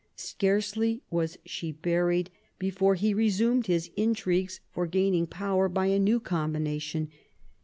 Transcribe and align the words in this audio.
Scarcely 0.15 1.03
was 1.11 1.37
she 1.45 1.71
buried 1.71 2.31
before 2.57 2.95
he 2.95 3.13
resumed 3.13 3.67
his 3.67 3.91
intrigues 3.95 4.59
for 4.71 4.87
gaining 4.87 5.27
power 5.27 5.69
by 5.69 5.85
a 5.85 5.99
new 5.99 6.19
combination. 6.19 7.11